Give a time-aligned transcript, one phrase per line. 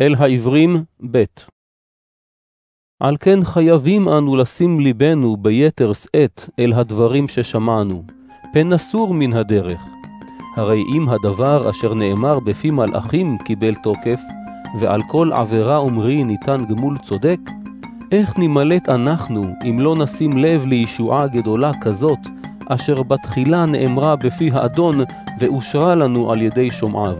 [0.00, 1.24] אל העברים ב'
[3.02, 8.04] על כן חייבים אנו לשים ליבנו ביתר שאת אל הדברים ששמענו,
[8.52, 9.82] פן נסור מן הדרך.
[10.56, 14.20] הרי אם הדבר אשר נאמר בפי מלאכים קיבל תוקף,
[14.80, 17.40] ועל כל עבירה אומרי ניתן גמול צודק,
[18.12, 22.20] איך נמלט אנחנו אם לא נשים לב לישועה גדולה כזאת,
[22.68, 25.00] אשר בתחילה נאמרה בפי האדון
[25.40, 27.16] ואושרה לנו על ידי שומעיו.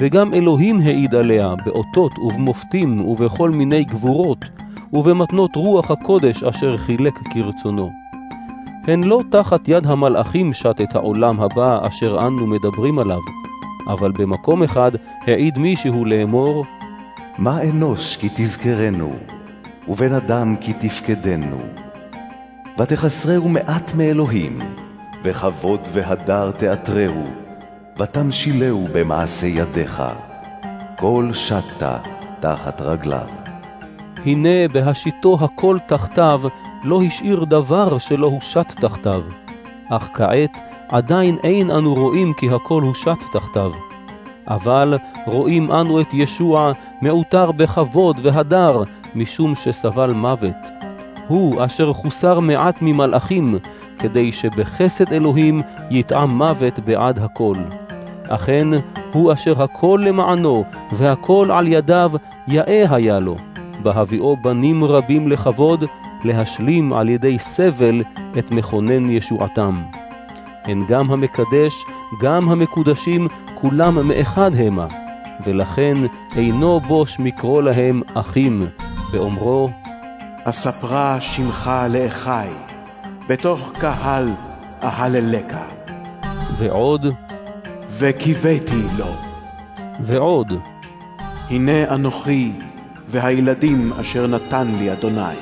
[0.00, 4.44] וגם אלוהים העיד עליה באותות ובמופתים ובכל מיני גבורות,
[4.92, 7.90] ובמתנות רוח הקודש אשר חילק כרצונו.
[8.86, 13.20] הן לא תחת יד המלאכים שט את העולם הבא אשר אנו מדברים עליו,
[13.86, 14.90] אבל במקום אחד
[15.26, 16.64] העיד מישהו לאמור,
[17.38, 19.12] מה אנוש כי תזכרנו,
[19.88, 21.58] ובן אדם כי תפקדנו.
[22.78, 24.58] ותחסרהו מעט מאלוהים,
[25.24, 27.26] וכבוד והדר תאתרהו,
[28.00, 30.02] ותמשילהו במעשה ידיך.
[30.98, 32.00] כל שטת
[32.40, 33.26] תחת רגליו.
[34.26, 36.40] הנה בהשיתו הכל תחתיו,
[36.84, 39.22] לא השאיר דבר שלא הושת תחתיו.
[39.90, 43.72] אך כעת עדיין אין אנו רואים כי הכל הושת תחתיו.
[44.48, 48.82] אבל רואים אנו את ישוע מעוטר בכבוד והדר,
[49.14, 50.66] משום שסבל מוות.
[51.28, 53.58] הוא אשר חוסר מעט ממלאכים,
[53.98, 57.56] כדי שבחסד אלוהים יטעם מוות בעד הכל.
[58.30, 58.68] אכן,
[59.12, 62.12] הוא אשר הכל למענו, והכל על ידיו
[62.48, 63.36] יאה היה לו,
[63.82, 65.84] בהביאו בנים רבים לכבוד,
[66.24, 68.02] להשלים על ידי סבל
[68.38, 69.74] את מכונן ישועתם.
[70.64, 71.74] הן גם המקדש,
[72.22, 74.86] גם המקודשים, כולם מאחד המה,
[75.46, 75.96] ולכן
[76.36, 78.62] אינו בוש מקרוא להם אחים,
[79.12, 79.68] באומרו,
[80.44, 82.48] אספרה שמך לאחי,
[83.28, 84.28] בתוך קהל
[84.82, 85.56] אהללך.
[86.58, 87.06] ועוד,
[88.00, 89.14] וקיוויתי לו.
[90.00, 90.52] ועוד,
[91.50, 92.52] הנה אנוכי
[93.08, 95.36] והילדים אשר נתן לי אדוני.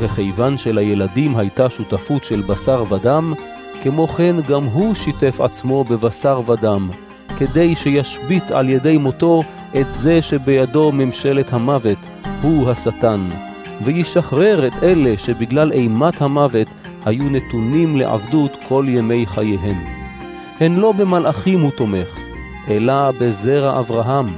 [0.00, 3.34] וכיוון שלילדים הייתה שותפות של בשר ודם,
[3.82, 6.90] כמו כן גם הוא שיתף עצמו בבשר ודם,
[7.38, 9.42] כדי שישבית על ידי מותו
[9.80, 11.98] את זה שבידו ממשלת המוות,
[12.42, 13.26] הוא השטן,
[13.84, 16.68] וישחרר את אלה שבגלל אימת המוות
[17.04, 19.99] היו נתונים לעבדות כל ימי חייהם.
[20.60, 22.18] הן לא במלאכים הוא תומך,
[22.68, 24.36] אלא בזרע אברהם.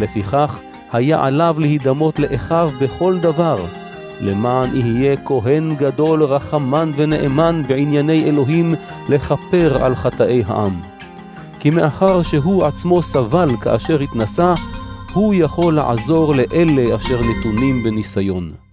[0.00, 0.58] לפיכך
[0.92, 3.66] היה עליו להידמות לאחיו בכל דבר,
[4.20, 8.74] למען יהיה כהן גדול רחמן ונאמן בענייני אלוהים
[9.08, 10.80] לכפר על חטאי העם.
[11.60, 14.54] כי מאחר שהוא עצמו סבל כאשר התנסה,
[15.14, 18.63] הוא יכול לעזור לאלה אשר נתונים בניסיון.